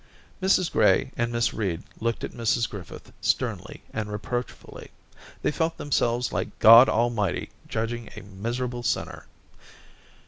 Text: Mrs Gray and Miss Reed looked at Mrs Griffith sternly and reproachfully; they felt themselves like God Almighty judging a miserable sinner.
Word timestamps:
Mrs 0.41 0.71
Gray 0.71 1.11
and 1.15 1.31
Miss 1.31 1.53
Reed 1.53 1.83
looked 1.99 2.23
at 2.23 2.31
Mrs 2.31 2.67
Griffith 2.67 3.11
sternly 3.21 3.83
and 3.93 4.11
reproachfully; 4.11 4.89
they 5.43 5.51
felt 5.51 5.77
themselves 5.77 6.33
like 6.33 6.57
God 6.57 6.89
Almighty 6.89 7.51
judging 7.67 8.09
a 8.15 8.21
miserable 8.23 8.81
sinner. 8.81 9.27